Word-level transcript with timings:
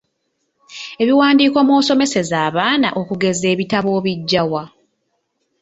Ebiwandiiko 1.01 1.57
mw’osomeseza 1.67 2.35
abaana 2.47 2.87
okugeza 3.01 3.45
ebitabo 3.53 3.89
obijja 3.97 4.41
wa? 4.51 4.63